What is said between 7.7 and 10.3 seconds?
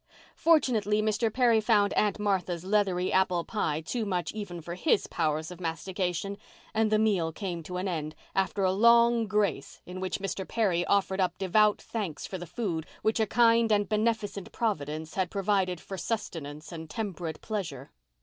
an end, after a long grace in which